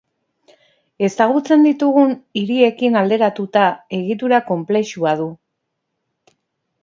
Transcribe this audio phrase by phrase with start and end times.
[1.07, 3.65] Ezagutzen ditugun hiriekin alderatuta,
[3.99, 5.29] egitura konplexua du.